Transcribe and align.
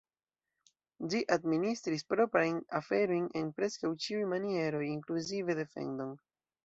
Ĝi 1.13 1.19
administris 1.35 2.05
proprajn 2.13 2.57
aferojn 2.79 3.29
en 3.43 3.51
preskaŭ 3.59 3.93
ĉiuj 4.07 4.25
manieroj, 4.33 4.85
inkluzive 4.95 5.59
defendon. 5.61 6.19